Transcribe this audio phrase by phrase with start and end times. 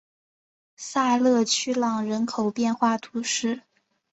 [0.77, 3.61] 萨勒屈朗人口变化图示